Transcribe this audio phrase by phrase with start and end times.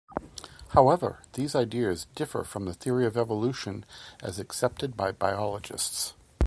[0.69, 3.85] However, these ideas differ from the theory of evolution
[4.23, 6.13] as accepted by biologists.